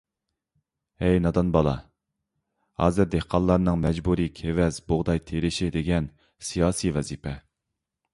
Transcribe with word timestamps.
ھەي 1.01 1.19
نادان 1.25 1.49
بالا، 1.55 1.73
ھازىر 2.83 3.09
دېھقانلارنىڭ 3.15 3.77
مەجبۇرىي 3.83 4.31
كېۋەز، 4.39 4.81
بۇغداي 4.93 5.21
تېرىشى 5.33 5.69
دېگەن 5.77 6.09
سىياسىي 6.49 6.95
ۋەزىپە. 6.97 7.35